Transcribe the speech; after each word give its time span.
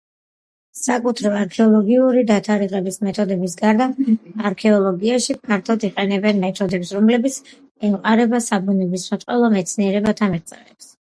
საკუთრივ 0.83 1.33
არქეოლოგიური 1.39 2.23
დათარიღების 2.31 2.97
მეთოდების 3.07 3.53
გარდა, 3.59 3.87
არქეოლოგიაში 4.51 5.35
ფართოდ 5.43 5.85
იყენებენ 5.91 6.41
მეთოდებს, 6.47 6.95
რომლებიც 6.99 7.37
ემყარება 7.91 8.41
საბუნებისმეტყველო 8.47 9.53
მეცნიერებათა 9.59 10.33
მიღწევებს. 10.35 10.91